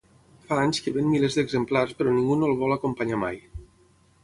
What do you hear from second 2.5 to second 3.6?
el vol acompanyar mai.